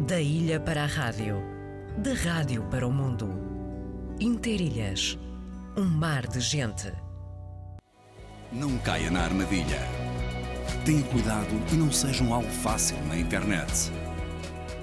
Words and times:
Da 0.00 0.20
ilha 0.20 0.58
para 0.58 0.82
a 0.82 0.86
rádio, 0.86 1.40
da 1.98 2.14
rádio 2.14 2.64
para 2.64 2.84
o 2.84 2.90
mundo. 2.90 3.30
Interilhas, 4.18 5.16
um 5.76 5.84
mar 5.84 6.26
de 6.26 6.40
gente. 6.40 6.92
Não 8.50 8.76
caia 8.78 9.08
na 9.08 9.20
armadilha. 9.22 9.78
Tenha 10.84 11.04
cuidado 11.04 11.54
e 11.72 11.76
não 11.76 11.92
seja 11.92 12.24
um 12.24 12.34
alvo 12.34 12.50
fácil 12.50 12.96
na 13.06 13.16
internet. 13.16 13.92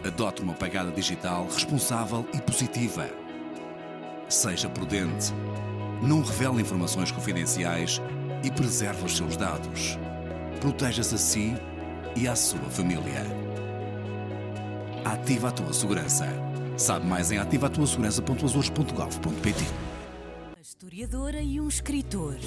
Adote 0.07 0.41
uma 0.41 0.53
pegada 0.53 0.89
digital 0.91 1.43
responsável 1.43 2.25
e 2.33 2.39
positiva. 2.39 3.09
Seja 4.29 4.69
prudente. 4.69 5.33
Não 6.01 6.21
revele 6.21 6.61
informações 6.61 7.11
confidenciais 7.11 8.01
e 8.45 8.49
preserve 8.49 9.03
os 9.03 9.17
seus 9.17 9.35
dados. 9.35 9.99
Proteja-se 10.61 11.15
a 11.15 11.17
si 11.17 11.53
e 12.15 12.29
à 12.29 12.35
sua 12.35 12.69
família. 12.69 13.50
Ativa 15.03 15.49
a 15.49 15.51
tua 15.51 15.73
segurança. 15.73 16.27
Sabe 16.77 17.07
mais 17.07 17.31
em 17.31 17.39
ativatuasegurança.azores.gov.pt 17.39 19.63
Uma 20.45 20.61
historiadora 20.61 21.41
e 21.41 21.59
um 21.59 21.67
escritor. 21.67 22.37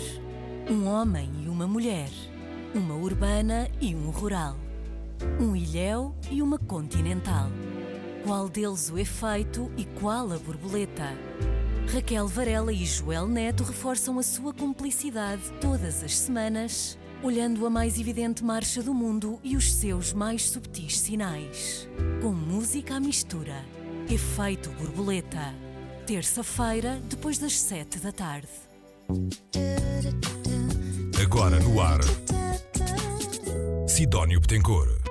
Um 0.71 0.87
homem 0.87 1.29
e 1.45 1.49
uma 1.49 1.67
mulher. 1.67 2.09
Uma 2.75 2.95
urbana 2.95 3.69
e 3.81 3.93
um 3.95 4.09
rural. 4.11 4.57
Um 5.41 5.57
ilhéu 5.57 6.15
e 6.31 6.41
uma 6.41 6.59
continental. 6.59 7.49
Qual 8.25 8.49
deles 8.49 8.89
o 8.91 8.99
efeito 8.99 9.69
e 9.77 9.85
qual 9.85 10.33
a 10.33 10.39
borboleta? 10.39 11.13
Raquel 11.93 12.27
Varela 12.27 12.73
e 12.73 12.87
Joel 12.87 13.29
Neto 13.29 13.63
reforçam 13.65 14.19
a 14.19 14.23
sua 14.23 14.55
cumplicidade 14.55 15.43
todas 15.61 16.03
as 16.03 16.17
semanas, 16.17 16.97
olhando 17.25 17.67
a 17.67 17.71
mais 17.71 17.99
evidente 17.99 18.45
marcha 18.45 18.83
do 18.83 18.93
mundo 18.93 19.41
e 19.43 19.57
os 19.57 19.73
seus 19.73 20.13
mais 20.13 20.43
subtis 20.43 21.01
sinais. 21.01 21.89
Com 22.21 22.33
música 22.33 22.97
à 22.97 23.01
mistura. 23.01 23.65
Efeito 24.11 24.69
borboleta. 24.73 25.55
Terça-feira, 26.07 27.01
depois 27.09 27.39
das 27.39 27.59
sete 27.59 27.99
da 27.99 28.13
tarde. 28.13 28.49
Agora 31.23 31.59
no 31.61 31.81
ar. 31.81 32.01
Sidónio 33.89 34.39
Betancourt. 34.41 35.04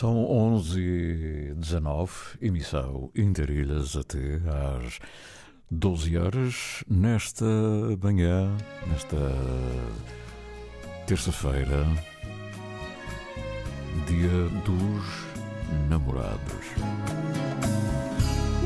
São 0.00 0.24
11 0.30 0.80
e 0.80 1.54
19 1.56 2.10
emissão 2.40 3.10
Interilhas 3.14 3.94
até 3.94 4.40
às 4.48 4.98
12 5.70 6.16
horas, 6.16 6.82
nesta 6.88 7.44
manhã, 8.02 8.50
nesta 8.86 9.18
terça-feira, 11.06 11.84
dia 14.06 14.48
dos 14.64 15.04
namorados. 15.90 16.64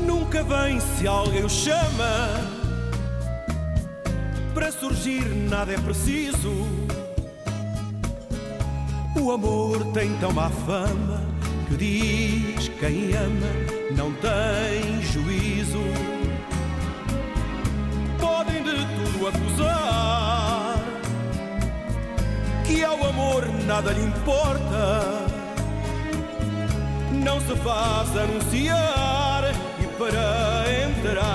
Nunca 0.07 0.41
vem 0.41 0.79
se 0.79 1.05
alguém 1.05 1.43
o 1.43 1.49
chama. 1.49 2.29
Para 4.53 4.71
surgir 4.71 5.25
nada 5.49 5.73
é 5.73 5.77
preciso. 5.79 7.04
O 9.25 9.31
amor 9.31 9.83
tem 9.85 10.15
tão 10.17 10.31
má 10.31 10.51
fama 10.51 11.19
que 11.67 11.75
diz 11.77 12.69
quem 12.79 13.11
ama 13.15 13.47
não 13.97 14.13
tem 14.13 15.01
juízo. 15.01 15.81
Podem 18.19 18.61
de 18.61 18.75
tudo 18.85 19.27
acusar 19.27 20.75
que 22.65 22.83
ao 22.83 23.03
amor 23.03 23.47
nada 23.65 23.93
lhe 23.93 24.03
importa. 24.03 25.25
Não 27.11 27.39
se 27.41 27.55
faz 27.63 28.15
anunciar 28.15 29.43
e 29.81 29.87
para 29.97 30.65
entrar 30.83 31.34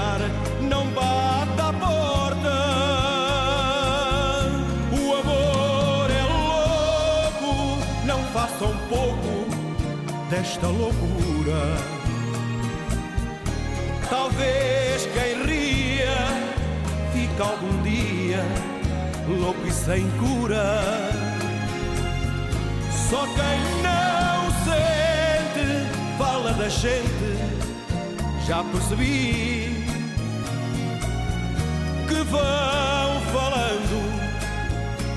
desta 10.31 10.69
loucura. 10.69 11.77
Talvez 14.09 15.07
quem 15.13 15.45
ria 15.45 16.17
fica 17.13 17.45
algum 17.45 17.83
dia 17.83 18.43
louco 19.29 19.67
e 19.67 19.73
sem 19.73 20.09
cura. 20.19 20.81
Só 23.09 23.27
quem 23.27 23.83
não 23.83 24.51
sente 24.65 26.17
fala 26.17 26.53
da 26.53 26.69
gente, 26.69 27.37
já 28.47 28.63
percebi 28.65 29.85
que 32.09 32.23
vão 32.31 33.21
falando. 33.33 34.21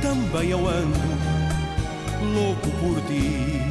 Também 0.01 0.49
eu 0.49 0.67
ando 0.67 1.12
louco 2.33 2.69
por 2.79 2.99
ti. 3.07 3.61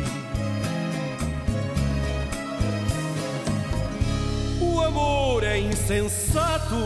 O 4.60 4.80
amor 4.80 5.44
é 5.44 5.58
insensato, 5.58 6.76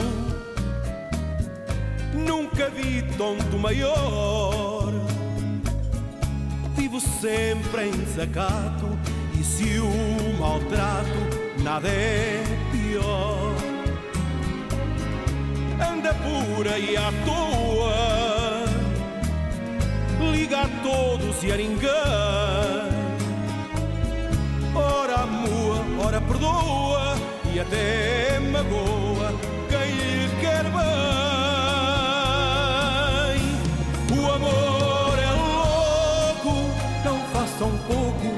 nunca 2.15 2.71
vi 2.71 3.03
tonto 3.17 3.59
maior. 3.59 4.93
Vivo 6.77 7.01
sempre 7.01 7.89
em 7.89 7.91
desacato 7.91 8.89
e 9.39 9.45
se 9.45 9.79
o 9.79 10.39
maltrato 10.39 11.47
nada 11.63 11.89
é 11.89 12.43
pior. 12.73 13.55
Anda 15.93 16.15
por 16.15 16.69
aí 16.69 16.97
à 16.97 17.13
toa, 17.25 18.36
liga 20.33 20.63
a 20.63 20.69
todos 20.83 21.43
e 21.43 21.53
a 21.53 21.57
ninguém. 21.57 21.87
Ora 24.75 25.23
amua, 25.23 25.85
ora 26.07 26.21
perdoa 26.21 27.17
e 27.53 27.61
até 27.61 28.39
magoa 28.41 29.33
quem 29.69 29.91
lhe 29.93 30.29
quer 30.41 30.65
bem. 30.65 30.77
O 34.19 34.33
amor 34.33 35.19
é 35.19 35.31
louco, 35.33 36.55
não 37.05 37.19
faça 37.33 37.65
um 37.65 37.79
pouco 37.79 38.31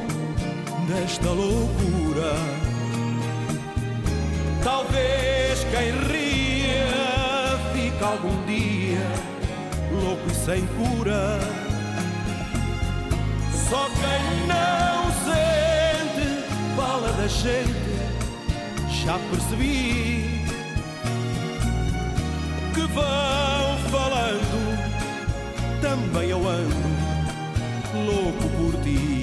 desta 0.86 1.28
loucura. 1.30 2.32
Talvez 4.62 5.64
quem 5.70 5.90
ria 6.08 7.58
fique 7.72 8.04
algum 8.04 8.46
dia 8.46 9.28
louco 9.92 10.30
e 10.30 10.34
sem 10.34 10.66
cura. 10.66 11.57
Só 13.68 13.86
quem 13.90 14.46
não 14.46 15.12
sente 15.26 16.26
fala 16.74 17.12
da 17.12 17.26
gente, 17.26 17.70
já 19.04 19.18
percebi 19.30 20.42
que 22.74 22.80
vão 22.94 23.78
falando, 23.90 24.58
também 25.82 26.30
eu 26.30 26.48
ando 26.48 26.98
louco 28.06 28.48
por 28.56 28.82
ti. 28.82 29.17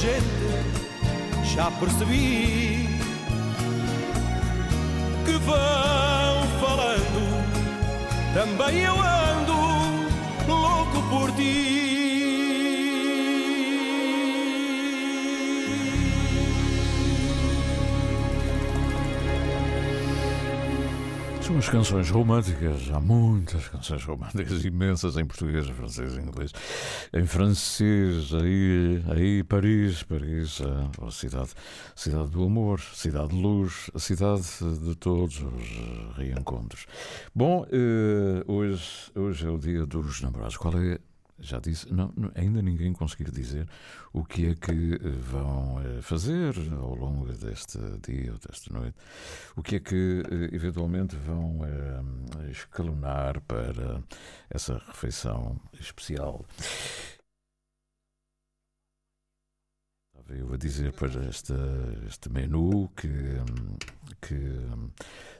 Gente, 0.00 1.54
já 1.54 1.70
percebi 1.72 2.88
que 5.26 5.32
vão 5.44 6.48
falando, 6.58 7.44
também 8.32 8.80
eu 8.80 8.94
ando 8.94 9.52
louco 10.48 11.02
por 11.10 11.30
ti. 11.32 11.89
As 21.60 21.68
canções 21.68 22.08
românticas, 22.08 22.90
há 22.90 22.98
muitas 22.98 23.68
canções 23.68 24.02
românticas, 24.02 24.64
imensas 24.64 25.18
em 25.18 25.26
português, 25.26 25.68
em 25.68 25.74
francês, 25.74 26.16
em 26.16 26.22
inglês, 26.22 26.52
em 27.12 27.26
francês, 27.26 28.32
aí, 28.32 29.04
aí 29.10 29.44
Paris, 29.44 30.02
Paris, 30.02 30.62
a, 31.02 31.10
cidade, 31.10 31.50
cidade 31.94 32.30
do 32.30 32.44
amor, 32.44 32.80
cidade 32.80 33.28
de 33.28 33.42
luz, 33.42 33.90
a 33.94 33.98
cidade 33.98 34.42
de 34.82 34.96
todos 34.96 35.42
os 35.42 36.16
reencontros. 36.16 36.86
Bom, 37.34 37.66
eh, 37.70 38.42
hoje, 38.46 39.12
hoje 39.14 39.46
é 39.46 39.50
o 39.50 39.58
dia 39.58 39.84
dos 39.84 40.22
namorados. 40.22 40.56
Qual 40.56 40.72
é 40.78 40.98
já 41.40 41.58
disse, 41.58 41.92
não, 41.92 42.12
ainda 42.34 42.60
ninguém 42.62 42.92
conseguiu 42.92 43.32
dizer 43.32 43.66
o 44.12 44.24
que 44.24 44.48
é 44.48 44.54
que 44.54 44.94
eh, 44.94 44.98
vão 45.30 45.80
eh, 45.80 46.02
fazer 46.02 46.54
ao 46.72 46.94
longo 46.94 47.26
deste 47.32 47.78
dia 48.06 48.32
ou 48.32 48.38
desta 48.38 48.72
noite, 48.72 48.96
o 49.56 49.62
que 49.62 49.76
é 49.76 49.80
que 49.80 50.22
eh, 50.30 50.54
eventualmente 50.54 51.16
vão 51.16 51.60
escalonar 52.50 53.40
para 53.42 54.02
essa 54.50 54.78
refeição 54.78 55.60
especial. 55.78 56.44
Estava 60.12 60.19
eu 60.38 60.52
a 60.52 60.56
dizer 60.56 60.92
para 60.92 61.08
este, 61.28 61.52
este 62.06 62.30
menu 62.30 62.88
que, 62.96 63.08
que 64.20 64.66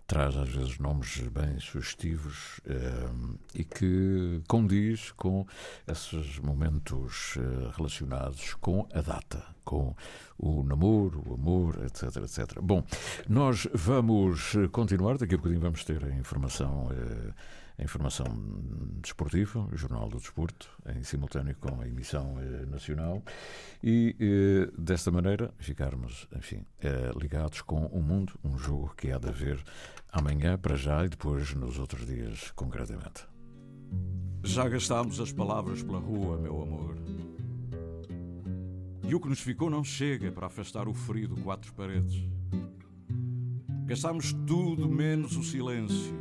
traz 0.07 0.37
às 0.37 0.49
vezes 0.49 0.79
nomes 0.79 1.19
bem 1.29 1.61
sugestivos 1.61 2.61
hum, 2.69 3.37
e 3.55 3.63
que 3.63 4.43
condiz 4.49 5.13
com 5.13 5.47
esses 5.87 6.39
momentos 6.41 7.37
eh, 7.37 7.71
relacionados 7.77 8.55
com 8.55 8.89
a 8.93 9.01
data, 9.01 9.45
com 9.65 9.95
o 10.37 10.65
namoro, 10.65 11.23
o 11.25 11.35
amor, 11.35 11.79
etc, 11.85 12.17
etc. 12.25 12.61
Bom, 12.61 12.85
nós 13.29 13.69
vamos 13.73 14.55
continuar, 14.73 15.17
daqui 15.17 15.35
a 15.35 15.39
bocadinho 15.39 15.61
vamos 15.61 15.85
ter 15.85 16.05
a 16.05 16.11
informação, 16.17 16.89
eh, 16.91 17.33
a 17.79 17.85
informação 17.85 18.27
desportiva, 19.01 19.61
o 19.73 19.77
Jornal 19.77 20.09
do 20.09 20.19
Desporto, 20.19 20.69
em 20.95 21.03
simultâneo 21.03 21.57
com 21.57 21.81
a 21.81 21.89
emissão 21.89 22.37
eh, 22.41 22.67
nacional, 22.67 23.23
e 23.83 24.15
eh, 24.21 24.71
desta 24.79 25.11
maneira 25.11 25.53
ficarmos, 25.59 26.29
enfim, 26.37 26.65
eh, 26.81 27.11
ligados 27.21 27.63
com 27.63 27.87
o 27.87 28.03
mundo, 28.03 28.33
um 28.45 28.57
jogo 28.59 28.95
que 28.97 29.11
há 29.11 29.19
de 29.19 29.29
haver 29.29 29.63
amanhã 30.13 30.59
para 30.59 30.77
já 30.77 31.05
e 31.05 31.09
depois 31.09 31.55
nos 31.55 31.79
outros 31.79 32.07
dias 32.07 32.51
concretamente. 32.53 33.27
Já 34.45 34.69
gastámos 34.69 35.21
as 35.21 35.33
palavras 35.33 35.83
pela 35.83 35.99
rua, 35.99 36.39
meu 36.39 36.63
amor. 36.63 36.97
E 39.07 39.15
o 39.15 39.21
que 39.21 39.29
nos 39.29 39.41
ficou 39.41 39.69
não 39.69 39.83
chega 39.83 40.31
para 40.31 40.47
afastar 40.47 40.87
o 40.87 40.95
frio 40.95 41.29
de 41.29 41.43
quatro 41.43 41.73
paredes. 41.75 42.29
Gastámos 43.85 44.33
tudo 44.47 44.89
menos 44.89 45.37
o 45.37 45.43
silêncio. 45.43 46.15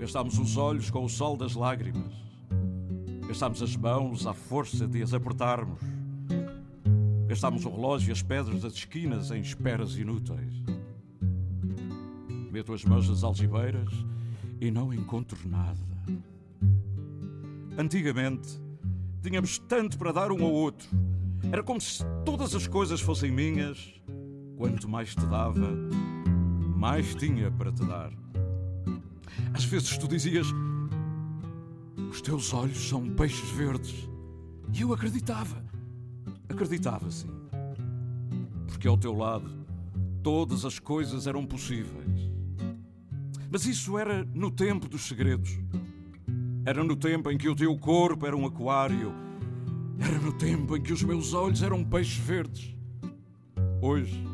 Gastámos 0.00 0.38
os 0.38 0.56
olhos 0.56 0.88
com 0.88 1.04
o 1.04 1.08
sol 1.10 1.36
das 1.36 1.54
lágrimas. 1.54 2.14
Gastámos 3.28 3.62
as 3.62 3.76
mãos 3.76 4.26
à 4.26 4.32
força 4.32 4.88
de 4.88 5.02
as 5.02 5.12
apertarmos. 5.12 5.78
Gastámos 7.28 7.66
o 7.66 7.68
relógio 7.68 8.08
e 8.08 8.12
as 8.12 8.22
pedras 8.22 8.62
das 8.62 8.72
esquinas 8.72 9.30
em 9.30 9.42
esperas 9.42 9.98
inúteis. 9.98 10.54
Meto 12.50 12.72
as 12.72 12.82
mãos 12.82 13.10
nas 13.10 13.22
algibeiras 13.22 13.92
e 14.58 14.70
não 14.70 14.90
encontro 14.90 15.38
nada. 15.46 15.78
Antigamente, 17.76 18.58
tínhamos 19.22 19.58
tanto 19.58 19.98
para 19.98 20.12
dar 20.12 20.32
um 20.32 20.42
ao 20.42 20.50
outro. 20.50 20.88
Era 21.52 21.62
como 21.62 21.78
se 21.78 22.02
todas 22.24 22.54
as 22.54 22.66
coisas 22.66 23.02
fossem 23.02 23.30
minhas. 23.30 24.00
Quanto 24.56 24.88
mais 24.88 25.14
te 25.14 25.26
dava, 25.26 25.76
mais 26.74 27.14
tinha 27.14 27.50
para 27.50 27.70
te 27.70 27.84
dar. 27.84 28.10
Às 29.52 29.64
vezes 29.64 29.96
tu 29.98 30.08
dizias: 30.08 30.46
Os 32.10 32.20
teus 32.20 32.52
olhos 32.52 32.88
são 32.88 33.08
peixes 33.10 33.50
verdes. 33.50 34.08
E 34.72 34.80
eu 34.82 34.92
acreditava. 34.92 35.62
Acreditava 36.48 37.10
sim. 37.10 37.28
Porque 38.66 38.86
ao 38.86 38.96
teu 38.96 39.14
lado 39.14 39.50
todas 40.22 40.64
as 40.64 40.78
coisas 40.78 41.26
eram 41.26 41.44
possíveis. 41.46 42.30
Mas 43.50 43.66
isso 43.66 43.98
era 43.98 44.24
no 44.32 44.50
tempo 44.50 44.88
dos 44.88 45.02
segredos. 45.02 45.58
Era 46.64 46.84
no 46.84 46.94
tempo 46.94 47.30
em 47.30 47.38
que 47.38 47.48
o 47.48 47.56
teu 47.56 47.76
corpo 47.76 48.26
era 48.26 48.36
um 48.36 48.46
aquário. 48.46 49.12
Era 49.98 50.18
no 50.18 50.32
tempo 50.32 50.76
em 50.76 50.82
que 50.82 50.92
os 50.92 51.02
meus 51.02 51.34
olhos 51.34 51.62
eram 51.62 51.84
peixes 51.84 52.16
verdes. 52.16 52.76
Hoje 53.82 54.24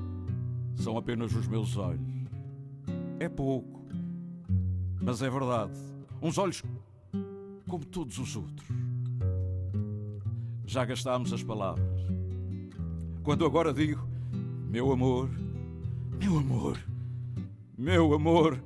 são 0.75 0.97
apenas 0.97 1.35
os 1.35 1.47
meus 1.47 1.77
olhos. 1.77 2.07
É 3.19 3.29
pouco, 3.29 3.86
Mas 5.07 5.23
é 5.23 5.31
verdade, 5.31 5.71
uns 6.21 6.37
olhos 6.37 6.65
como 7.69 7.85
todos 7.85 8.19
os 8.19 8.35
outros. 8.35 8.69
Já 10.67 10.85
gastámos 10.85 11.33
as 11.33 11.45
palavras. 11.45 11.87
Quando 13.23 13.47
agora 13.47 13.73
digo, 13.73 14.05
meu 14.69 14.91
amor, 14.91 15.31
meu 16.21 16.39
amor, 16.39 16.85
meu 17.79 18.15
amor, 18.15 18.61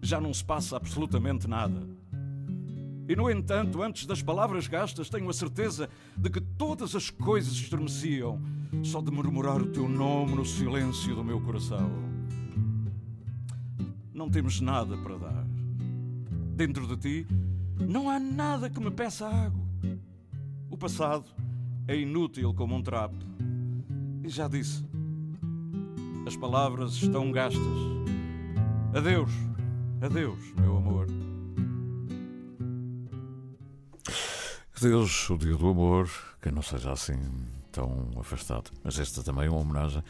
já 0.00 0.18
não 0.18 0.32
se 0.32 0.42
passa 0.42 0.78
absolutamente 0.78 1.46
nada. 1.46 1.86
E 3.06 3.14
no 3.14 3.30
entanto, 3.30 3.82
antes 3.82 4.06
das 4.06 4.22
palavras 4.22 4.66
gastas, 4.66 5.10
tenho 5.10 5.28
a 5.28 5.34
certeza 5.34 5.90
de 6.16 6.30
que 6.30 6.40
todas 6.40 6.96
as 6.96 7.10
coisas 7.10 7.52
estremeciam 7.52 8.40
só 8.82 9.02
de 9.02 9.10
murmurar 9.10 9.60
o 9.60 9.66
teu 9.66 9.86
nome 9.86 10.36
no 10.36 10.46
silêncio 10.46 11.14
do 11.14 11.22
meu 11.22 11.38
coração. 11.38 12.11
Não 14.22 14.30
temos 14.30 14.60
nada 14.60 14.96
para 14.98 15.18
dar. 15.18 15.44
Dentro 16.54 16.86
de 16.86 16.96
ti 16.96 17.26
não 17.80 18.08
há 18.08 18.20
nada 18.20 18.70
que 18.70 18.78
me 18.78 18.88
peça 18.88 19.26
água. 19.26 19.60
O 20.70 20.76
passado 20.76 21.24
é 21.88 21.96
inútil 21.96 22.54
como 22.54 22.76
um 22.76 22.82
trapo. 22.84 23.16
E 24.22 24.28
já 24.28 24.46
disse, 24.46 24.84
as 26.24 26.36
palavras 26.36 26.92
estão 26.92 27.32
gastas. 27.32 27.66
Adeus, 28.94 29.32
adeus, 30.00 30.54
meu 30.56 30.76
amor. 30.76 31.08
Deus, 34.80 35.30
o 35.30 35.36
dia 35.36 35.56
do 35.56 35.68
amor, 35.68 36.08
que 36.40 36.52
não 36.52 36.62
seja 36.62 36.92
assim 36.92 37.18
tão 37.72 38.10
afastado. 38.20 38.70
Mas 38.84 38.98
esta 38.98 39.22
também 39.22 39.46
é 39.46 39.50
uma 39.50 39.60
homenagem 39.60 40.02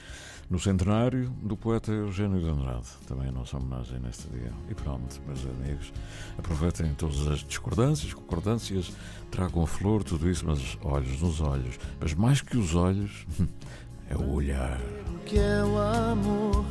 no 0.51 0.59
centenário 0.59 1.31
do 1.43 1.57
poeta 1.57 1.91
Eugênio 1.93 2.41
de 2.41 2.49
Andrade. 2.49 2.89
Também 3.07 3.29
a 3.29 3.33
nossa 3.33 3.57
homenagem 3.57 3.99
neste 4.01 4.29
dia. 4.29 4.53
E 4.69 4.75
pronto, 4.75 5.21
meus 5.27 5.47
amigos, 5.47 5.93
aproveitem 6.37 6.93
todas 6.95 7.27
as 7.29 7.39
discordâncias, 7.39 8.13
concordâncias, 8.13 8.93
tragam 9.31 9.63
a 9.63 9.67
flor, 9.67 10.03
tudo 10.03 10.29
isso, 10.29 10.45
mas 10.47 10.77
olhos 10.83 11.21
nos 11.23 11.41
olhos. 11.41 11.79
Mas 12.01 12.13
mais 12.13 12.43
que 12.43 12.59
os 12.59 12.75
olhos, 12.75 13.27
é 14.11 14.17
o 14.17 14.35
olhar. 14.35 14.81
O 15.15 15.19
que 15.25 15.39
é 15.39 15.65
o 15.65 15.79
amor? 15.79 16.65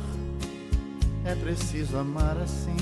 É 1.24 1.34
preciso 1.34 1.96
amar 1.96 2.36
assim. 2.36 2.76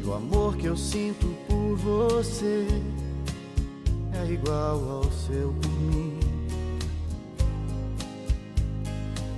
E 0.00 0.04
o 0.04 0.14
amor 0.14 0.56
que 0.56 0.66
eu 0.66 0.76
sinto 0.76 1.26
por 1.48 1.76
você 1.76 2.66
é 4.28 4.32
igual 4.32 4.90
ao 4.90 5.04
seu 5.12 5.52
por 5.52 5.70
mim. 5.70 6.18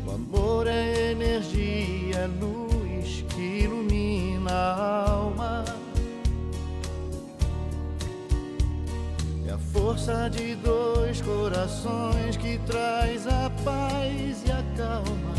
O 0.07 0.11
amor 0.11 0.67
é 0.67 1.13
energia, 1.13 2.27
luz 2.41 3.25
que 3.29 3.65
ilumina 3.65 4.51
a 4.51 5.11
alma. 5.11 5.65
É 9.47 9.53
a 9.53 9.59
força 9.59 10.29
de 10.31 10.55
dois 10.57 11.21
corações 11.21 12.37
que 12.37 12.59
traz 12.67 13.27
a 13.27 13.51
paz 13.65 14.43
e 14.47 14.51
a 14.51 14.63
calma. 14.77 15.39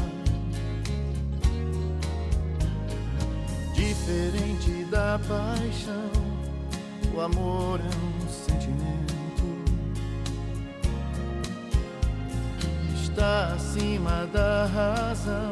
Diferente 3.73 4.83
da 4.85 5.19
paixão, 5.19 6.11
o 7.15 7.21
amor 7.21 7.79
é 7.79 7.83
um 7.83 8.29
sentimento. 8.29 9.08
Está 13.19 13.53
acima 13.53 14.25
da 14.31 14.65
razão 14.67 15.51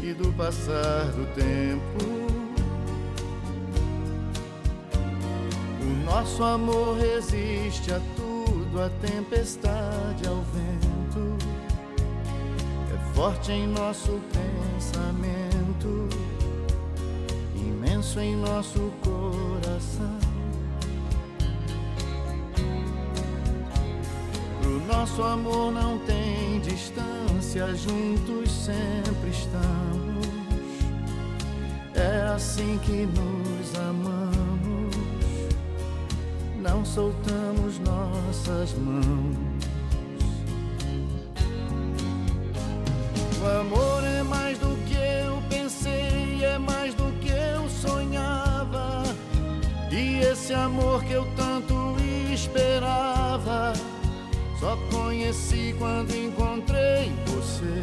e 0.00 0.12
do 0.12 0.32
passar 0.34 1.06
do 1.06 1.26
tempo. 1.34 2.04
O 5.82 6.04
nosso 6.04 6.44
amor 6.44 6.96
resiste 6.96 7.92
a 7.92 8.00
tudo, 8.14 8.80
a 8.80 8.88
tempestade, 9.04 10.28
ao 10.28 10.36
vento. 10.36 11.36
É 12.94 13.14
forte 13.16 13.50
em 13.50 13.66
nosso 13.66 14.20
pensamento, 14.32 16.08
imenso 17.56 18.20
em 18.20 18.36
nosso 18.36 18.92
coração. 19.02 20.20
Nosso 24.90 25.22
amor 25.22 25.72
não 25.72 25.98
tem 26.00 26.39
distância, 26.60 27.66
juntos 27.74 28.50
sempre 28.50 29.30
estamos. 29.30 30.26
É 31.94 32.32
assim 32.34 32.78
que 32.78 33.06
nos 33.06 33.74
amamos, 33.78 34.96
não 36.56 36.84
soltamos 36.84 37.78
nossas 37.80 38.72
mãos. 38.74 39.50
O 43.42 43.60
amor 43.60 44.04
é 44.04 44.22
mais 44.22 44.58
do 44.58 44.76
que 44.86 44.94
eu 44.94 45.42
pensei, 45.48 46.44
é 46.44 46.58
mais 46.58 46.94
do 46.94 47.10
que 47.20 47.30
eu 47.30 47.68
sonhava. 47.68 49.02
E 49.90 50.20
esse 50.20 50.52
amor 50.54 51.02
que 51.04 51.12
eu 51.12 51.26
tanto 51.36 51.96
esperava, 52.32 53.72
só 54.60 54.76
conheci 54.92 55.74
quando 55.78 56.14
encontrei 56.14 57.10
você. 57.26 57.82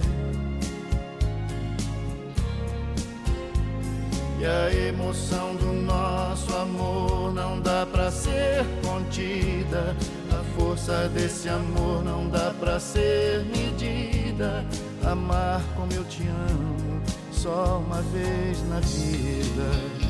E 4.39 4.45
a 4.45 4.87
emoção 4.87 5.55
do 5.55 5.73
nosso 5.73 6.55
amor 6.55 7.33
não 7.33 7.59
dá 7.59 7.87
pra 7.91 8.11
ser 8.11 8.63
contida. 8.85 9.95
A 10.31 10.43
força 10.55 11.09
desse 11.09 11.49
amor 11.49 12.03
não 12.05 12.29
dá 12.29 12.53
pra 12.59 12.79
ser 12.79 13.43
medida. 13.45 14.63
Amar 15.03 15.63
como 15.75 15.91
eu 15.93 16.03
te 16.03 16.21
amo, 16.27 17.01
só 17.31 17.81
uma 17.83 18.03
vez 18.03 18.61
na 18.69 18.79
vida. 18.81 20.06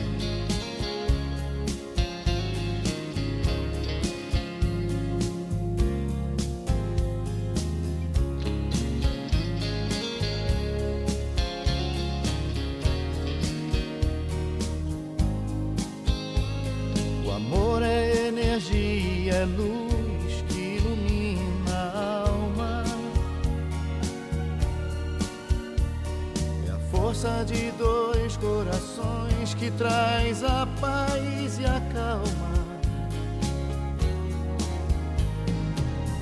Força 27.08 27.46
de 27.46 27.72
dois 27.72 28.36
corações 28.36 29.54
que 29.54 29.72
traz 29.72 30.44
a 30.44 30.68
paz 30.82 31.58
e 31.58 31.64
a 31.64 31.80
calma. 31.94 32.52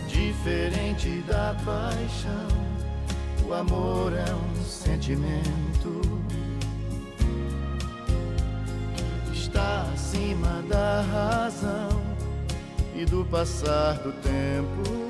Diferente 0.08 1.24
da 1.28 1.56
paixão, 1.66 2.48
o 3.48 3.54
amor 3.54 4.14
é 4.14 4.32
um 4.32 4.64
sentimento. 4.64 6.02
está 9.34 9.90
acima 9.92 10.62
da 10.70 11.02
razão 11.02 12.02
e 12.94 13.06
do 13.06 13.26
passar 13.26 13.96
do 13.96 14.12
tempo. 14.22 15.05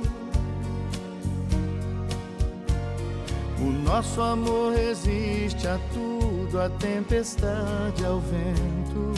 Nosso 3.85 4.19
amor 4.19 4.73
resiste 4.73 5.67
a 5.67 5.79
tudo, 5.93 6.59
a 6.59 6.69
tempestade, 6.69 8.03
ao 8.03 8.19
vento. 8.19 9.13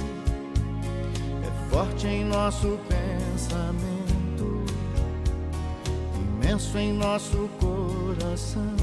É 1.42 1.70
forte 1.70 2.06
em 2.06 2.26
nosso 2.26 2.78
pensamento, 2.90 4.66
imenso 6.16 6.78
em 6.78 6.92
nosso 6.92 7.50
coração. 7.60 8.76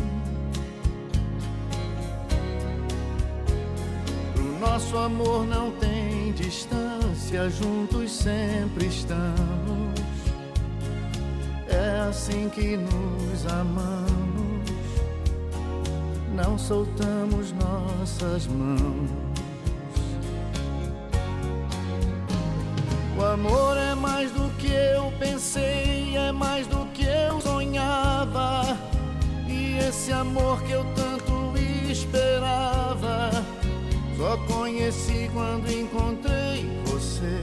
Pro 4.32 4.58
nosso 4.58 4.96
amor 4.96 5.46
não 5.46 5.70
tem 5.72 6.32
distância, 6.32 7.50
juntos 7.50 8.10
sempre 8.10 8.86
estamos. 8.86 9.94
É 11.68 12.08
assim 12.08 12.48
que 12.48 12.76
nos 12.76 13.46
amamos, 13.52 14.33
não 16.34 16.58
soltamos 16.58 17.52
nossas 17.52 18.46
mãos. 18.46 19.10
O 23.16 23.24
amor 23.24 23.76
é 23.76 23.94
mais 23.94 24.30
do 24.32 24.50
que 24.58 24.72
eu 24.72 25.12
pensei, 25.18 26.16
é 26.16 26.32
mais 26.32 26.66
do 26.66 26.84
que 26.92 27.04
eu 27.04 27.40
sonhava. 27.40 28.76
E 29.46 29.78
esse 29.78 30.12
amor 30.12 30.60
que 30.62 30.72
eu 30.72 30.84
tanto 30.94 31.54
esperava 31.90 33.30
conheci 34.74 35.30
quando 35.32 35.70
encontrei 35.70 36.66
você. 36.86 37.40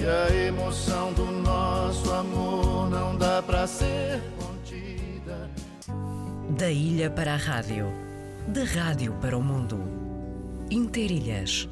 E 0.00 0.06
a 0.06 0.46
emoção 0.46 1.12
do 1.12 1.26
nosso 1.26 2.10
amor 2.12 2.88
não 2.88 3.16
dá 3.16 3.42
pra 3.42 3.66
ser. 3.66 4.22
Da 6.58 6.70
ilha 6.70 7.10
para 7.10 7.34
a 7.34 7.36
rádio, 7.36 7.86
da 8.46 8.64
rádio 8.64 9.12
para 9.20 9.36
o 9.36 9.42
mundo. 9.42 9.80
Interilhas, 10.70 11.68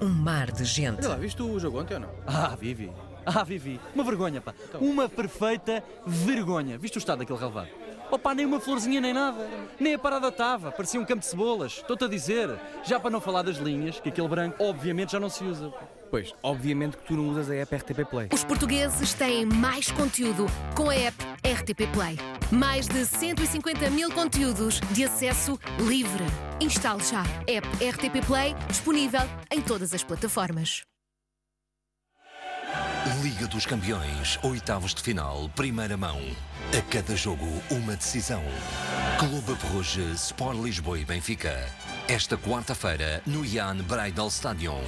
um 0.00 0.08
mar 0.08 0.50
de 0.50 0.64
gente. 0.64 1.00
Olha 1.00 1.10
lá, 1.10 1.16
viste 1.16 1.42
o 1.42 1.58
jogo 1.60 1.80
ontem 1.80 1.94
ou 1.94 2.00
não? 2.00 2.08
Ah, 2.26 2.56
Vivi. 2.58 2.90
Ah, 3.24 3.44
Vivi. 3.44 3.78
Uma 3.94 4.02
vergonha, 4.04 4.40
pá. 4.40 4.54
Uma 4.80 5.08
perfeita 5.08 5.82
vergonha. 6.06 6.76
Viste 6.78 6.96
o 6.96 7.00
estado 7.00 7.18
daquele 7.18 7.38
relevado? 7.38 7.68
Oh 8.10 8.18
pá, 8.18 8.34
nem 8.34 8.44
uma 8.44 8.58
florzinha 8.60 9.00
nem 9.00 9.12
nada. 9.12 9.46
Nem 9.78 9.94
a 9.94 9.98
parada 9.98 10.28
estava. 10.28 10.72
Parecia 10.72 11.00
um 11.00 11.04
campo 11.04 11.20
de 11.20 11.26
cebolas. 11.26 11.72
Estou-te 11.74 12.04
a 12.04 12.08
dizer. 12.08 12.50
Já 12.84 12.98
para 12.98 13.10
não 13.10 13.20
falar 13.20 13.42
das 13.42 13.56
linhas, 13.56 14.00
que 14.00 14.08
aquele 14.08 14.28
branco 14.28 14.62
obviamente 14.62 15.12
já 15.12 15.20
não 15.20 15.30
se 15.30 15.44
usa. 15.44 15.68
pá. 15.68 15.82
Pois, 16.10 16.34
obviamente 16.42 16.96
que 16.98 17.04
tu 17.04 17.14
não 17.14 17.28
usas 17.30 17.48
a 17.48 17.54
app 17.54 17.74
RTP 17.74 18.04
Play. 18.10 18.28
Os 18.32 18.44
portugueses 18.44 19.14
têm 19.14 19.46
mais 19.46 19.90
conteúdo 19.90 20.44
com 20.74 20.90
a 20.90 20.94
app 20.94 21.16
RTP 21.42 21.86
Play. 21.90 22.18
Mais 22.52 22.86
de 22.86 23.06
150 23.06 23.88
mil 23.88 24.10
conteúdos 24.12 24.78
de 24.92 25.04
acesso 25.04 25.58
livre. 25.78 26.22
Instale 26.60 27.02
já 27.02 27.22
app 27.46 27.66
RTP 27.66 28.26
Play, 28.26 28.54
disponível 28.68 29.22
em 29.50 29.62
todas 29.62 29.94
as 29.94 30.04
plataformas. 30.04 30.82
Liga 33.22 33.46
dos 33.46 33.64
Campeões, 33.64 34.38
oitavos 34.42 34.94
de 34.94 35.02
final, 35.02 35.48
primeira 35.56 35.96
mão. 35.96 36.20
A 36.78 36.82
cada 36.92 37.16
jogo, 37.16 37.46
uma 37.70 37.96
decisão. 37.96 38.42
Clube 39.18 39.58
Bruges, 39.66 40.26
Sport 40.26 40.58
Lisboa 40.58 40.98
e 40.98 41.06
Benfica. 41.06 41.56
Esta 42.06 42.36
quarta-feira, 42.36 43.22
no 43.26 43.46
Ian 43.46 43.76
Bridal 43.78 44.28
Stadium. 44.28 44.82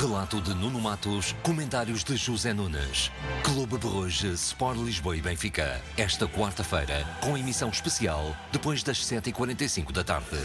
Relato 0.00 0.40
de 0.40 0.54
Nuno 0.54 0.80
Matos, 0.80 1.34
comentários 1.42 2.02
de 2.02 2.16
José 2.16 2.54
Nunes. 2.54 3.10
Clube 3.42 3.76
Bruges, 3.76 4.40
Sport 4.40 4.78
Lisboa 4.78 5.16
e 5.16 5.20
Benfica. 5.20 5.80
Esta 5.96 6.26
quarta-feira, 6.26 7.06
com 7.20 7.36
emissão 7.36 7.68
especial, 7.68 8.34
depois 8.50 8.82
das 8.82 8.98
7h45 8.98 9.92
da 9.92 10.02
tarde. 10.02 10.38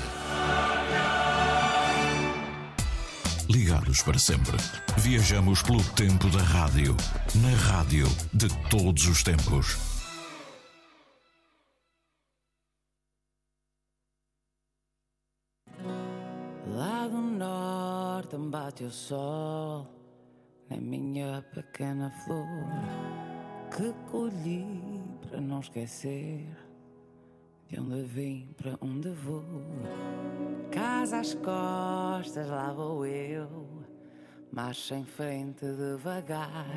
Ligados 3.50 4.02
para 4.02 4.20
sempre. 4.20 4.58
Viajamos 4.98 5.62
pelo 5.62 5.84
tempo 5.92 6.28
da 6.30 6.44
rádio. 6.44 6.96
Na 7.36 7.56
rádio 7.72 8.08
de 8.34 8.50
todos 8.70 9.08
os 9.08 9.24
tempos. 9.24 9.97
Bate 18.68 18.84
o 18.84 18.92
sol 18.92 19.88
na 20.70 20.76
minha 20.76 21.42
pequena 21.54 22.12
flor 22.26 22.46
que 23.74 23.94
colhi 24.12 24.68
para 25.22 25.40
não 25.40 25.62
esquecer 25.62 26.46
de 27.70 27.80
onde 27.80 28.04
vim 28.04 28.54
para 28.58 28.78
onde 28.82 29.10
vou. 29.12 29.64
Casa 30.70 31.20
às 31.20 31.34
costas, 31.34 32.50
lá 32.50 32.74
vou 32.74 33.06
eu, 33.06 33.48
marcha 34.52 34.98
em 34.98 35.06
frente 35.06 35.66
devagar. 35.66 36.68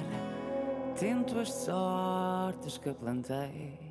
Tento 0.96 1.40
as 1.40 1.52
sortes 1.52 2.78
que 2.78 2.94
plantei. 2.94 3.89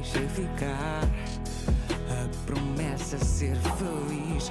Deixei 0.00 0.28
ficar 0.28 1.02
a 2.08 2.28
promessa 2.46 3.16
de 3.16 3.24
ser 3.24 3.56
feliz. 3.56 4.48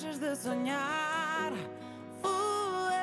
de 0.00 0.34
sonhar. 0.36 1.52
voando, 2.22 2.96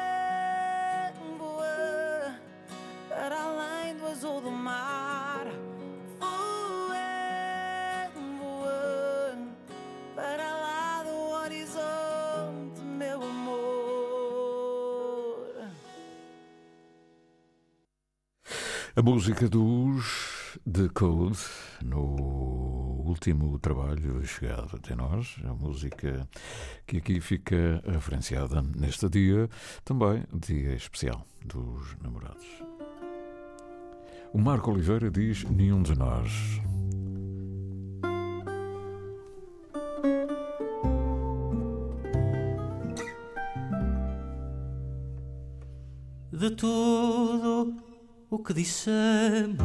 para 3.08 3.44
além 3.44 3.96
do 3.96 4.08
azul 4.08 4.42
do 4.42 4.50
mar. 4.50 5.46
voando, 8.40 9.56
para 10.16 10.52
lá 10.56 11.04
do 11.04 11.16
horizonte, 11.44 12.82
meu 12.82 13.22
amor. 13.22 14.50
A 18.96 19.02
música 19.04 19.48
dos 19.48 20.58
The 20.66 20.90
Code 20.92 21.69
no 21.84 23.04
último 23.06 23.58
trabalho 23.60 24.26
chegado 24.26 24.76
até 24.76 24.96
nós, 24.96 25.36
a 25.44 25.54
música 25.54 26.28
que 26.86 26.98
aqui 26.98 27.20
fica 27.20 27.82
referenciada 27.86 28.62
neste 28.62 29.10
dia, 29.10 29.50
também 29.84 30.24
dia 30.34 30.74
especial 30.76 31.26
dos 31.46 31.96
namorados. 32.02 32.46
O 34.32 34.38
Marco 34.38 34.72
Oliveira 34.72 35.10
diz: 35.10 35.44
Nenhum 35.46 35.82
de 35.82 35.98
nós. 35.98 36.62
De 46.32 46.52
tudo 46.52 47.76
o 48.30 48.40
que 48.40 48.54
dissemos, 48.54 49.60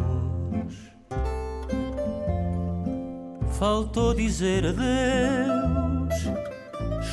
faltou 3.58 4.12
dizer 4.14 4.66
adeus, 4.66 6.14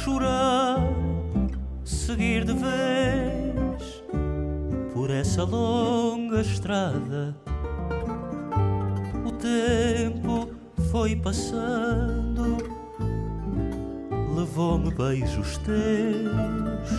chorar, 0.03 0.79
seguir 1.83 2.43
de 2.45 2.53
vez 2.53 4.03
por 4.93 5.11
essa 5.11 5.43
longa 5.43 6.41
estrada. 6.41 7.35
O 9.23 9.31
tempo 9.33 10.49
foi 10.91 11.15
passando, 11.15 12.57
levou-me 14.35 14.91
beijos 14.91 15.57
teus 15.59 16.89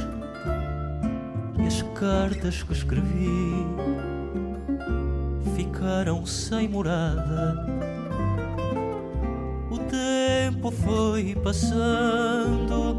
e 1.59 1.67
as 1.67 1.83
cartas 1.99 2.63
que 2.63 2.73
escrevi 2.73 3.67
ficaram 5.57 6.25
sem 6.25 6.69
morada. 6.69 7.92
Tempo 10.63 10.77
foi 10.77 11.35
passando, 11.43 12.97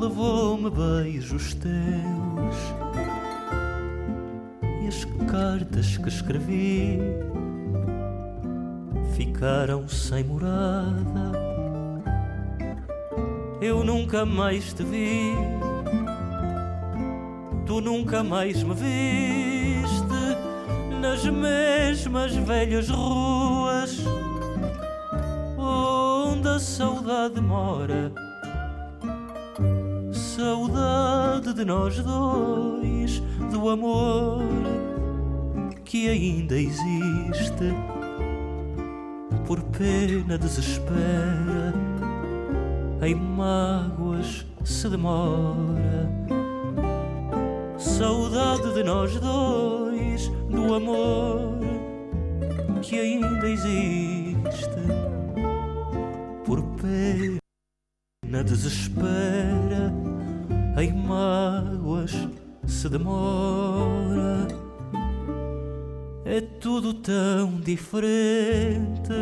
levou-me 0.00 0.70
beijos 0.70 1.54
teus 1.54 2.56
e 4.84 4.86
as 4.86 5.04
cartas 5.28 5.96
que 5.96 6.08
escrevi 6.08 7.00
ficaram 9.16 9.88
sem 9.88 10.22
morada. 10.22 11.32
Eu 13.60 13.82
nunca 13.82 14.24
mais 14.24 14.72
te 14.72 14.84
vi 14.84 15.34
tu 17.66 17.80
nunca 17.80 18.22
mais 18.22 18.62
me 18.62 18.74
viste 18.74 20.06
nas 21.00 21.24
mesmas 21.24 22.32
velhas 22.36 22.88
ruas 22.88 23.61
saudade 26.62 27.40
mora. 27.40 28.12
Saudade 30.12 31.52
de 31.52 31.64
nós 31.64 31.98
dois, 31.98 33.20
do 33.50 33.68
amor 33.68 34.42
que 35.84 36.08
ainda 36.08 36.56
existe. 36.56 37.74
Por 39.46 39.60
pena 39.64 40.38
desespera, 40.38 41.74
em 43.02 43.14
mágoas 43.14 44.46
se 44.64 44.88
demora 44.88 46.12
saudade 48.02 48.74
de 48.74 48.82
nós 48.82 49.12
dois, 49.20 50.28
do 50.48 50.74
amor 50.74 51.58
que 52.80 52.98
ainda 52.98 53.48
existe. 53.48 54.21
Desespera, 58.42 59.92
em 60.80 60.92
mágoas 60.92 62.12
se 62.66 62.88
demora. 62.88 64.48
É 66.24 66.40
tudo 66.40 66.94
tão 66.94 67.60
diferente. 67.60 69.12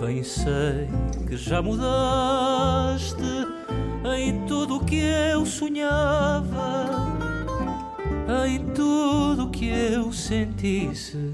Bem 0.00 0.22
sei 0.22 0.88
que 1.26 1.36
já 1.36 1.60
mudaste 1.60 3.16
em 4.16 4.46
tudo 4.46 4.84
que 4.84 5.00
eu 5.00 5.44
sonhava, 5.44 6.86
em 8.46 8.64
tudo 8.72 9.50
que 9.50 9.68
eu 9.68 10.12
sentisse. 10.12 11.32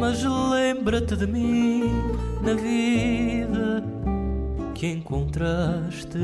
Mas 0.00 0.24
lembra-te 0.24 1.14
de 1.14 1.26
mim 1.26 2.11
na 2.42 2.54
vida 2.54 3.84
que 4.74 4.88
encontraste 4.88 6.18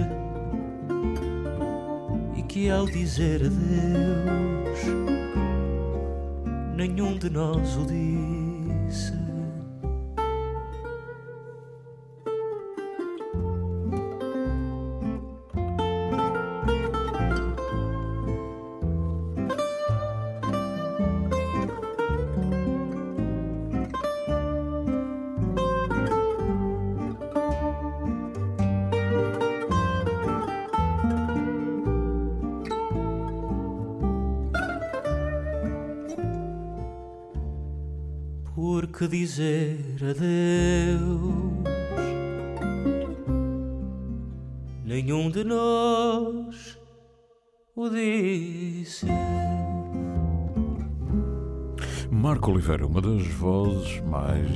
e 2.36 2.42
que 2.42 2.68
ao 2.68 2.86
dizer 2.86 3.42
adeus, 3.46 4.80
nenhum 6.74 7.16
de 7.16 7.30
nós 7.30 7.76
o 7.76 7.86
disse. 7.86 9.17
Que 38.98 39.06
dizer 39.06 39.78
adeus. 40.00 41.52
Nenhum 44.84 45.30
de 45.30 45.44
nós 45.44 46.76
o 47.76 47.88
disse. 47.88 49.06
Marco 52.10 52.50
Oliveira, 52.50 52.88
uma 52.88 53.00
das 53.00 53.24
vozes 53.28 54.00
mais 54.00 54.50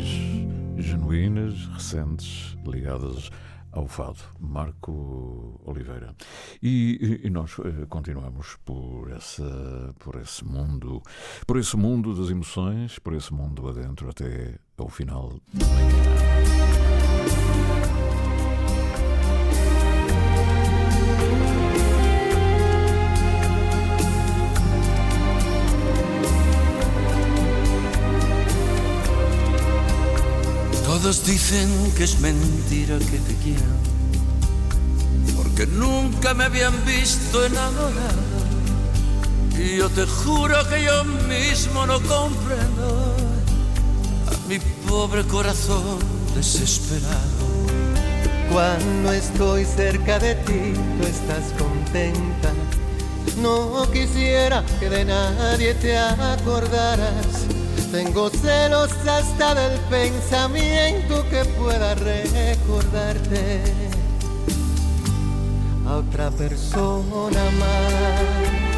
genuínas, 0.77 1.55
recentes, 1.67 2.59
ligadas 2.67 3.31
ao 3.73 3.89
fado, 3.89 4.19
Marco 4.39 5.61
Oliveira. 5.65 6.15
E, 6.63 7.21
e, 7.25 7.31
nós 7.31 7.57
eh, 7.59 7.87
continuamos 7.89 8.57
por, 8.65 9.11
essa, 9.11 9.95
por 9.99 10.17
esse 10.21 10.45
mundo, 10.45 11.03
por 11.47 11.57
esse 11.57 11.77
mundo 11.77 12.15
das 12.15 12.31
emoções, 12.31 12.99
por 12.99 13.15
esse 13.15 13.33
mundo 13.33 13.69
adentro 13.69 14.11
até 14.11 14.59
ao 14.77 14.89
final 14.89 15.41
da 15.55 15.67
manhã. 15.67 16.32
Dicen 31.13 31.93
que 31.95 32.05
es 32.05 32.19
mentira 32.21 32.99
que 32.99 33.19
te 33.19 33.35
quiero, 33.45 33.63
porque 35.37 35.67
nunca 35.67 36.33
me 36.33 36.45
habían 36.45 36.73
visto 36.87 37.45
enamorado. 37.45 38.23
Y 39.57 39.77
yo 39.77 39.91
te 39.91 40.07
juro 40.07 40.57
que 40.69 40.83
yo 40.83 41.05
mismo 41.05 41.87
no 41.87 42.01
comprendo 42.01 43.15
a 44.27 44.49
mi 44.49 44.59
pobre 44.89 45.23
corazón 45.25 45.99
desesperado. 46.35 47.47
Cuando 48.51 49.13
estoy 49.13 49.67
cerca 49.67 50.19
de 50.19 50.35
ti, 50.35 50.73
tú 50.99 51.07
estás 51.07 51.53
contenta. 51.59 52.53
No 53.41 53.89
quisiera 53.93 54.65
que 54.81 54.89
de 54.89 55.05
nadie 55.05 55.75
te 55.75 55.97
acordaras 55.97 57.52
tengo 57.93 58.31
celos 58.31 58.91
hasta 59.07 59.55
del 59.55 59.79
pensamiento 59.91 61.29
que 61.29 61.45
pueda 61.45 61.95
recordarte 61.95 63.63
a 65.87 65.97
otra 65.97 66.31
persona 66.31 67.45
más. 67.61 68.73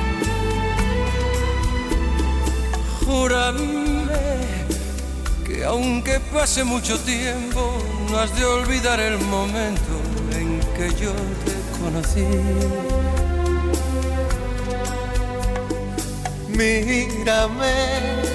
Júrame 3.07 4.05
que 5.47 5.65
aunque 5.65 6.19
pase 6.33 6.65
mucho 6.65 6.99
tiempo, 6.99 7.73
no 8.11 8.19
has 8.19 8.35
de 8.37 8.45
olvidar 8.45 8.99
el 8.99 9.19
momento 9.19 9.95
en 10.33 10.59
que 10.77 10.89
yo 11.01 11.13
te 11.45 11.55
conocí. 11.81 12.27
Mírame, 16.49 18.34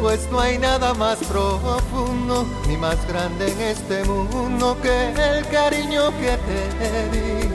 pues 0.00 0.28
no 0.30 0.40
hay 0.40 0.58
nada 0.58 0.94
más 0.94 1.18
profundo 1.18 2.46
ni 2.68 2.76
más 2.76 2.96
grande 3.08 3.50
en 3.52 3.60
este 3.60 4.04
mundo 4.04 4.76
que 4.82 5.10
el 5.10 5.46
cariño 5.48 6.10
que 6.18 6.36
te 6.46 7.08
di. 7.12 7.48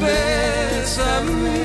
Bésame 0.00 1.60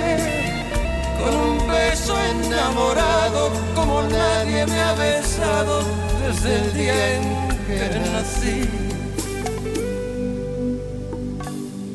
con 1.19 1.36
un 1.36 1.67
beso 1.67 2.15
enamorado 2.19 3.51
como 3.73 4.04
nadie 4.04 4.65
me 4.65 4.80
ha 4.80 4.93
besado 4.93 5.84
desde 6.25 6.56
el 6.56 6.73
día 6.73 7.15
en 7.15 7.23
que 7.65 7.99
nací. 7.99 8.69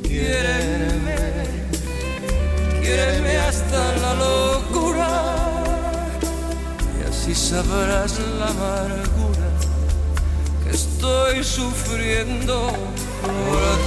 Quiéreme, 0.03 1.17
quiéreme 2.81 3.37
hasta 3.39 3.97
la 3.97 4.15
locura 4.15 4.80
y 7.31 7.35
sabrás 7.35 8.19
la 8.41 8.49
amargura 8.49 9.51
que 10.65 10.71
estoy 10.71 11.45
sufriendo. 11.45 12.73
Por 13.23 13.80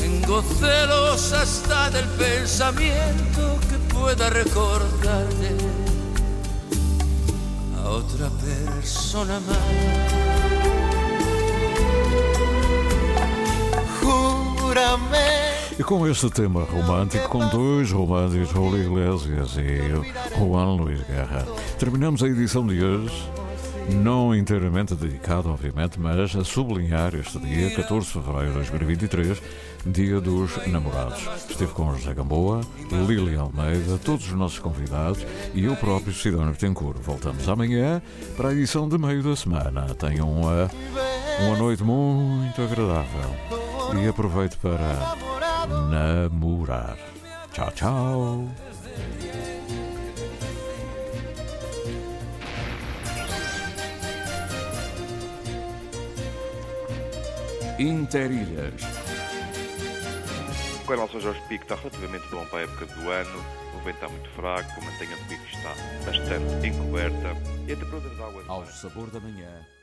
Tengo 0.00 0.42
celos 0.42 1.32
hasta 1.32 1.90
del 1.90 2.06
pensamiento 2.10 3.58
que 3.68 3.94
pueda 3.94 4.30
recordarte 4.30 5.56
a 7.76 7.88
otra 7.88 8.28
persona 8.30 9.40
más. 9.40 9.56
Júrame. 14.00 15.46
E 15.78 15.84
com 15.84 16.06
este 16.08 16.30
tema 16.30 16.64
romântico, 16.64 17.28
com 17.28 17.46
dois 17.48 17.90
românticos, 17.90 18.50
Raul 18.50 18.78
Iglesias 18.78 19.56
e 19.58 20.38
Juan 20.38 20.76
Luís 20.76 21.02
Guerra, 21.06 21.44
terminamos 21.78 22.22
a 22.22 22.28
edição 22.28 22.66
de 22.66 22.82
hoje, 22.82 23.30
não 23.94 24.34
inteiramente 24.34 24.94
dedicada, 24.94 25.48
obviamente, 25.48 25.98
mas 26.00 26.34
a 26.34 26.44
sublinhar 26.44 27.14
este 27.14 27.38
dia, 27.38 27.74
14 27.74 28.06
de 28.06 28.12
fevereiro 28.12 28.48
de 28.48 28.54
2023, 28.54 29.42
Dia 29.86 30.20
dos 30.20 30.56
Namorados. 30.66 31.28
Estive 31.48 31.72
com 31.72 31.94
José 31.94 32.12
Gamboa, 32.12 32.60
Lili 33.06 33.36
Almeida, 33.36 33.98
todos 34.04 34.26
os 34.26 34.32
nossos 34.32 34.58
convidados 34.58 35.24
e 35.54 35.64
eu 35.64 35.76
próprio, 35.76 36.12
Sidónio 36.12 36.52
Betancourt. 36.52 36.98
Voltamos 37.00 37.48
amanhã 37.48 38.02
para 38.36 38.48
a 38.48 38.52
edição 38.52 38.88
de 38.88 38.98
meio 38.98 39.22
da 39.22 39.36
semana. 39.36 39.94
Tenham 39.94 40.28
uma, 40.30 40.68
uma 41.40 41.56
noite 41.56 41.84
muito 41.84 42.60
agradável 42.60 43.36
e 44.02 44.08
aproveite 44.08 44.56
para 44.56 45.16
namorar. 45.88 46.96
Tchau, 47.52 47.70
tchau. 47.70 48.75
Interilhas. 57.78 58.80
O 60.82 60.86
canal 60.86 61.06
São 61.10 61.20
Jorge 61.20 61.42
Pico 61.46 61.64
está 61.64 61.74
relativamente 61.74 62.26
bom 62.30 62.46
para 62.46 62.60
a 62.60 62.62
época 62.62 62.86
do 62.86 63.10
ano. 63.10 63.44
O 63.74 63.84
vento 63.84 63.96
está 63.96 64.08
muito 64.08 64.30
fraco, 64.30 64.80
a 64.80 64.84
mantenha 64.84 65.14
do 65.14 65.24
pico 65.28 65.44
está 65.44 65.74
bastante 66.06 66.66
encoberta 66.66 67.36
e 67.68 67.72
a 67.72 67.76
temperatura 67.76 68.08
das 68.08 68.20
águas. 68.20 68.48
Ao 68.48 68.64
sabor 68.64 69.10
da 69.10 69.20
manhã 69.20 69.75